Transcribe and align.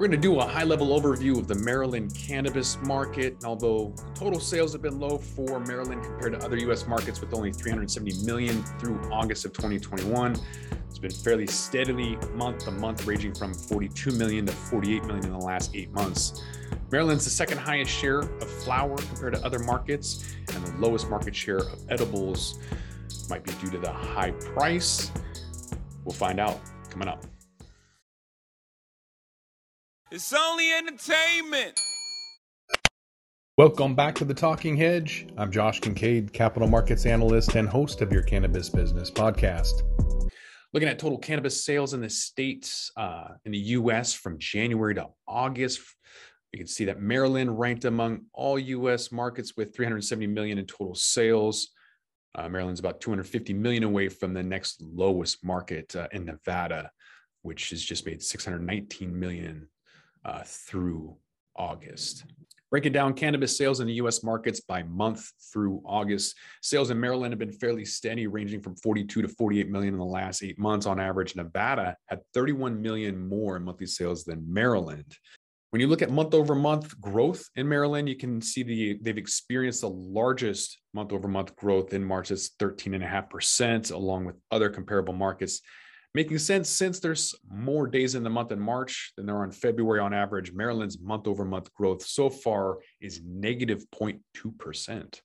We're 0.00 0.08
going 0.08 0.18
to 0.22 0.28
do 0.28 0.40
a 0.40 0.46
high 0.46 0.64
level 0.64 0.98
overview 0.98 1.36
of 1.36 1.46
the 1.46 1.56
Maryland 1.56 2.14
cannabis 2.14 2.78
market. 2.80 3.34
And 3.34 3.44
although 3.44 3.92
total 4.14 4.40
sales 4.40 4.72
have 4.72 4.80
been 4.80 4.98
low 4.98 5.18
for 5.18 5.60
Maryland 5.60 6.02
compared 6.02 6.32
to 6.32 6.38
other 6.42 6.56
US 6.70 6.86
markets 6.86 7.20
with 7.20 7.34
only 7.34 7.52
370 7.52 8.24
million 8.24 8.62
through 8.78 8.98
August 9.12 9.44
of 9.44 9.52
2021, 9.52 10.36
it's 10.88 10.98
been 10.98 11.10
fairly 11.10 11.46
steadily 11.46 12.16
month 12.32 12.64
to 12.64 12.70
month, 12.70 13.06
ranging 13.06 13.34
from 13.34 13.52
42 13.52 14.12
million 14.12 14.46
to 14.46 14.52
48 14.52 15.04
million 15.04 15.26
in 15.26 15.32
the 15.32 15.38
last 15.38 15.76
eight 15.76 15.90
months. 15.90 16.42
Maryland's 16.90 17.24
the 17.24 17.30
second 17.30 17.58
highest 17.58 17.90
share 17.90 18.20
of 18.20 18.50
flower 18.50 18.96
compared 18.96 19.34
to 19.34 19.44
other 19.44 19.58
markets, 19.58 20.34
and 20.54 20.66
the 20.66 20.78
lowest 20.78 21.10
market 21.10 21.36
share 21.36 21.58
of 21.58 21.78
edibles 21.90 22.58
might 23.28 23.44
be 23.44 23.52
due 23.60 23.70
to 23.70 23.78
the 23.78 23.92
high 23.92 24.30
price. 24.30 25.12
We'll 26.06 26.14
find 26.14 26.40
out 26.40 26.58
coming 26.88 27.06
up. 27.06 27.22
It's 30.12 30.32
only 30.32 30.72
entertainment. 30.72 31.80
Welcome 33.56 33.94
back 33.94 34.16
to 34.16 34.24
the 34.24 34.34
Talking 34.34 34.76
Hedge. 34.76 35.28
I'm 35.36 35.52
Josh 35.52 35.78
Kincaid, 35.78 36.32
capital 36.32 36.66
markets 36.66 37.06
analyst 37.06 37.54
and 37.54 37.68
host 37.68 38.00
of 38.02 38.12
your 38.12 38.22
cannabis 38.22 38.68
business 38.68 39.08
podcast. 39.08 39.82
Looking 40.72 40.88
at 40.88 40.98
total 40.98 41.16
cannabis 41.16 41.64
sales 41.64 41.94
in 41.94 42.00
the 42.00 42.10
states, 42.10 42.90
uh, 42.96 43.28
in 43.44 43.52
the 43.52 43.58
US 43.58 44.12
from 44.12 44.36
January 44.40 44.96
to 44.96 45.06
August, 45.28 45.80
you 46.52 46.58
can 46.58 46.66
see 46.66 46.86
that 46.86 47.00
Maryland 47.00 47.56
ranked 47.56 47.84
among 47.84 48.22
all 48.32 48.58
US 48.58 49.12
markets 49.12 49.56
with 49.56 49.76
370 49.76 50.26
million 50.26 50.58
in 50.58 50.66
total 50.66 50.96
sales. 50.96 51.68
Uh, 52.34 52.48
Maryland's 52.48 52.80
about 52.80 53.00
250 53.00 53.52
million 53.52 53.84
away 53.84 54.08
from 54.08 54.34
the 54.34 54.42
next 54.42 54.82
lowest 54.82 55.44
market 55.44 55.94
uh, 55.94 56.08
in 56.10 56.24
Nevada, 56.24 56.90
which 57.42 57.70
has 57.70 57.80
just 57.80 58.06
made 58.06 58.20
619 58.20 59.16
million 59.16 59.68
uh, 60.24 60.42
through 60.44 61.16
August. 61.56 62.24
Breaking 62.70 62.92
down 62.92 63.14
cannabis 63.14 63.58
sales 63.58 63.80
in 63.80 63.88
the 63.88 63.94
US 63.94 64.22
markets 64.22 64.60
by 64.60 64.84
month 64.84 65.28
through 65.52 65.82
August. 65.84 66.36
Sales 66.62 66.90
in 66.90 67.00
Maryland 67.00 67.32
have 67.32 67.38
been 67.38 67.50
fairly 67.50 67.84
steady, 67.84 68.28
ranging 68.28 68.62
from 68.62 68.76
42 68.76 69.22
to 69.22 69.28
48 69.28 69.68
million 69.68 69.94
in 69.94 69.98
the 69.98 70.06
last 70.06 70.44
eight 70.44 70.58
months 70.58 70.86
on 70.86 71.00
average. 71.00 71.34
Nevada 71.34 71.96
had 72.06 72.20
31 72.32 72.80
million 72.80 73.28
more 73.28 73.56
in 73.56 73.64
monthly 73.64 73.86
sales 73.86 74.24
than 74.24 74.44
Maryland. 74.52 75.16
When 75.70 75.80
you 75.80 75.88
look 75.88 76.02
at 76.02 76.10
month 76.10 76.34
over 76.34 76.54
month 76.54 77.00
growth 77.00 77.44
in 77.56 77.68
Maryland, 77.68 78.08
you 78.08 78.16
can 78.16 78.40
see 78.40 78.62
the 78.62 78.98
they've 79.02 79.18
experienced 79.18 79.80
the 79.80 79.90
largest 79.90 80.78
month 80.94 81.12
over 81.12 81.28
month 81.28 81.54
growth 81.56 81.92
in 81.92 82.04
March. 82.04 82.30
It's 82.30 82.50
13.5%, 82.60 83.92
along 83.92 84.24
with 84.26 84.36
other 84.50 84.70
comparable 84.70 85.14
markets 85.14 85.60
making 86.14 86.38
sense 86.38 86.68
since 86.68 87.00
there's 87.00 87.34
more 87.50 87.86
days 87.86 88.14
in 88.14 88.24
the 88.24 88.30
month 88.30 88.52
in 88.52 88.60
March 88.60 89.12
than 89.16 89.26
there 89.26 89.36
are 89.36 89.44
in 89.44 89.52
February 89.52 90.00
on 90.00 90.12
average. 90.12 90.52
Maryland's 90.52 90.98
month 91.00 91.26
over 91.26 91.44
month 91.44 91.72
growth 91.74 92.02
so 92.02 92.28
far 92.28 92.78
is 93.00 93.20
negative 93.24 93.84
0.2%. 93.94 95.20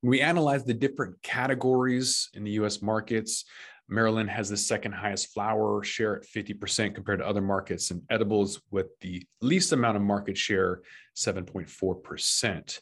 When 0.00 0.10
we 0.10 0.20
analyze 0.20 0.64
the 0.64 0.74
different 0.74 1.20
categories 1.22 2.30
in 2.34 2.44
the 2.44 2.52
US 2.52 2.80
markets, 2.80 3.44
Maryland 3.88 4.30
has 4.30 4.48
the 4.48 4.56
second 4.56 4.92
highest 4.92 5.32
flower 5.32 5.82
share 5.82 6.16
at 6.16 6.26
50% 6.26 6.94
compared 6.94 7.20
to 7.20 7.26
other 7.26 7.40
markets, 7.40 7.90
and 7.90 8.02
edibles 8.10 8.60
with 8.70 8.86
the 9.00 9.26
least 9.40 9.72
amount 9.72 9.96
of 9.96 10.02
market 10.02 10.36
share, 10.36 10.82
7.4%. 11.16 12.80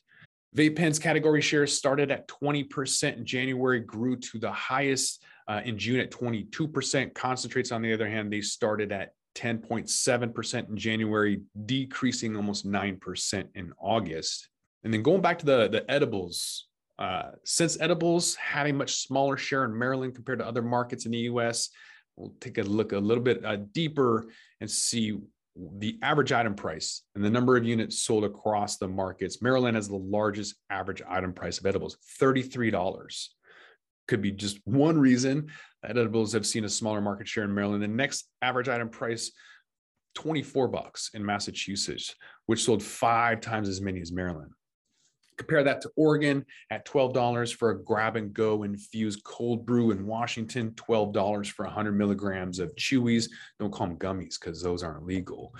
Vape 0.56 0.76
pens 0.76 0.98
category 0.98 1.40
shares 1.40 1.76
started 1.76 2.10
at 2.10 2.26
20% 2.28 3.16
in 3.16 3.24
January, 3.24 3.80
grew 3.80 4.16
to 4.16 4.38
the 4.38 4.50
highest 4.50 5.22
uh, 5.48 5.60
in 5.64 5.78
June 5.78 6.00
at 6.00 6.10
22%. 6.10 7.14
Concentrates, 7.14 7.72
on 7.72 7.82
the 7.82 7.92
other 7.92 8.08
hand, 8.08 8.32
they 8.32 8.40
started 8.40 8.92
at 8.92 9.12
10.7% 9.36 10.68
in 10.68 10.76
January, 10.76 11.42
decreasing 11.66 12.36
almost 12.36 12.66
9% 12.66 13.48
in 13.54 13.72
August. 13.78 14.48
And 14.82 14.92
then 14.92 15.02
going 15.02 15.20
back 15.20 15.38
to 15.40 15.46
the, 15.46 15.68
the 15.68 15.88
edibles, 15.90 16.68
uh, 16.98 17.32
since 17.44 17.78
edibles 17.80 18.34
had 18.36 18.66
a 18.66 18.72
much 18.72 18.96
smaller 18.96 19.36
share 19.36 19.64
in 19.64 19.78
Maryland 19.78 20.14
compared 20.14 20.38
to 20.38 20.46
other 20.46 20.62
markets 20.62 21.04
in 21.04 21.12
the 21.12 21.18
US, 21.18 21.68
we'll 22.16 22.34
take 22.40 22.58
a 22.58 22.62
look 22.62 22.92
a 22.92 22.98
little 22.98 23.22
bit 23.22 23.44
uh, 23.44 23.56
deeper 23.72 24.26
and 24.60 24.70
see 24.70 25.18
the 25.78 25.98
average 26.02 26.32
item 26.32 26.54
price 26.54 27.02
and 27.14 27.24
the 27.24 27.30
number 27.30 27.56
of 27.56 27.64
units 27.64 28.02
sold 28.02 28.24
across 28.24 28.76
the 28.76 28.88
markets. 28.88 29.42
Maryland 29.42 29.76
has 29.76 29.88
the 29.88 29.96
largest 29.96 30.54
average 30.70 31.02
item 31.08 31.32
price 31.32 31.58
of 31.58 31.66
edibles, 31.66 31.96
$33 32.20 33.28
could 34.06 34.22
be 34.22 34.32
just 34.32 34.60
one 34.64 34.98
reason 34.98 35.48
that 35.82 35.96
edibles 35.96 36.32
have 36.32 36.46
seen 36.46 36.64
a 36.64 36.68
smaller 36.68 37.00
market 37.00 37.28
share 37.28 37.44
in 37.44 37.54
Maryland. 37.54 37.82
The 37.82 37.88
next 37.88 38.28
average 38.42 38.68
item 38.68 38.88
price, 38.88 39.32
24 40.14 40.68
bucks 40.68 41.10
in 41.14 41.24
Massachusetts, 41.24 42.14
which 42.46 42.64
sold 42.64 42.82
five 42.82 43.40
times 43.40 43.68
as 43.68 43.80
many 43.80 44.00
as 44.00 44.12
Maryland. 44.12 44.50
Compare 45.36 45.64
that 45.64 45.82
to 45.82 45.90
Oregon 45.96 46.46
at 46.70 46.86
$12 46.86 47.54
for 47.54 47.70
a 47.70 47.84
grab 47.84 48.16
and 48.16 48.32
go 48.32 48.62
infused 48.62 49.22
cold 49.22 49.66
brew 49.66 49.90
in 49.90 50.06
Washington, 50.06 50.70
$12 50.70 51.50
for 51.50 51.66
100 51.66 51.92
milligrams 51.92 52.58
of 52.58 52.74
chewies. 52.76 53.28
Don't 53.60 53.70
call 53.70 53.88
them 53.88 53.98
gummies 53.98 54.40
because 54.40 54.62
those 54.62 54.82
aren't 54.82 55.04
legal. 55.04 55.54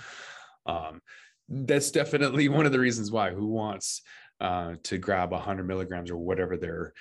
Um, 0.65 0.99
that's 1.47 1.91
definitely 1.91 2.49
one 2.49 2.65
of 2.65 2.71
the 2.71 2.79
reasons 2.79 3.11
why. 3.11 3.29
Who 3.29 3.47
wants 3.47 4.01
uh, 4.41 4.75
to 4.83 4.97
grab 4.97 5.31
100 5.31 5.67
milligrams 5.67 6.09
or 6.09 6.17
whatever 6.17 6.57
their 6.57 6.93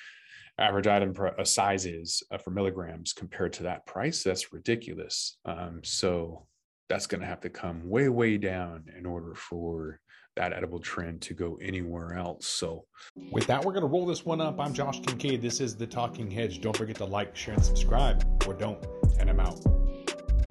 average 0.58 0.86
item 0.86 1.12
pr- 1.12 1.44
size 1.44 1.86
is 1.86 2.22
uh, 2.30 2.38
for 2.38 2.50
milligrams 2.50 3.12
compared 3.12 3.52
to 3.54 3.64
that 3.64 3.86
price, 3.86 4.22
that's 4.22 4.52
ridiculous. 4.52 5.38
Um, 5.44 5.80
so 5.82 6.46
that's 6.88 7.06
going 7.06 7.20
to 7.20 7.26
have 7.26 7.40
to 7.40 7.50
come 7.50 7.88
way, 7.88 8.08
way 8.08 8.38
down 8.38 8.84
in 8.96 9.06
order 9.06 9.34
for 9.34 10.00
that 10.36 10.52
edible 10.52 10.78
trend 10.78 11.22
to 11.22 11.34
go 11.34 11.58
anywhere 11.62 12.14
else. 12.14 12.46
So, 12.46 12.84
with 13.32 13.46
that, 13.46 13.64
we're 13.64 13.72
going 13.72 13.82
to 13.82 13.88
roll 13.88 14.04
this 14.04 14.24
one 14.24 14.40
up. 14.40 14.60
I'm 14.60 14.74
Josh 14.74 15.00
Kincaid. 15.00 15.40
This 15.40 15.60
is 15.60 15.76
the 15.76 15.86
Talking 15.86 16.30
Hedge. 16.30 16.60
Don't 16.60 16.76
forget 16.76 16.96
to 16.96 17.06
like, 17.06 17.34
share, 17.34 17.54
and 17.54 17.64
subscribe, 17.64 18.22
or 18.46 18.52
don't, 18.52 18.84
and 19.18 19.30
I'm 19.30 19.40
out. 19.40 19.62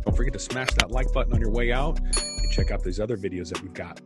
Don't 0.03 0.17
forget 0.17 0.33
to 0.33 0.39
smash 0.39 0.69
that 0.79 0.91
like 0.91 1.11
button 1.13 1.33
on 1.33 1.39
your 1.39 1.51
way 1.51 1.71
out 1.71 1.99
and 1.99 2.51
check 2.51 2.71
out 2.71 2.83
these 2.83 2.99
other 2.99 3.15
videos 3.15 3.49
that 3.49 3.61
we've 3.61 3.73
got. 3.73 4.01